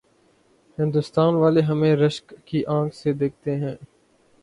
[0.77, 3.55] ہندوستان والے ہمیں رشک کی آنکھ سے دیکھتے۔